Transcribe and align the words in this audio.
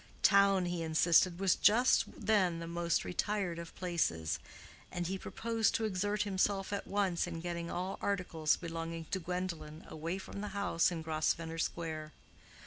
Town, 0.23 0.65
he 0.65 0.81
insisted, 0.81 1.37
was 1.39 1.55
just 1.55 2.05
then 2.17 2.57
the 2.57 2.65
most 2.65 3.05
retired 3.05 3.59
of 3.59 3.75
places; 3.75 4.39
and 4.91 5.05
he 5.05 5.15
proposed 5.15 5.75
to 5.75 5.85
exert 5.85 6.23
himself 6.23 6.73
at 6.73 6.87
once 6.87 7.27
in 7.27 7.39
getting 7.39 7.69
all 7.69 7.99
articles 8.01 8.55
belonging 8.57 9.05
to 9.11 9.19
Gwendolen 9.19 9.85
away 9.87 10.17
from 10.17 10.41
the 10.41 10.57
house 10.57 10.89
in 10.89 11.03
Grosvenor 11.03 11.59
Square. 11.59 12.13